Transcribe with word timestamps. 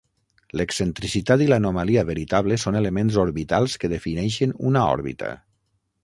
L'excentricitat 0.59 1.41
i 1.43 1.49
l'anomalia 1.49 2.03
veritable 2.07 2.57
són 2.63 2.79
elements 2.79 3.19
orbitals 3.25 3.75
que 3.83 3.91
defineixen 3.93 4.55
una 4.71 4.83
òrbita. 4.95 5.31